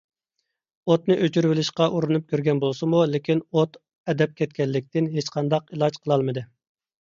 ئوتنى 0.93 1.17
ئۆچۈرۈۋېلىشقا 1.25 1.89
ئۇرۇنۇپ 1.97 2.25
كۆرگەن 2.31 2.61
بولسىمۇ، 2.63 3.03
لېكىن 3.11 3.43
ئوت 3.51 3.77
ئەدەپ 4.15 4.35
كەتكەنلىكتىن 4.41 5.11
ھېچقانداق 5.19 5.71
ئىلاج 5.77 6.01
قىلالمىدى. 6.03 6.47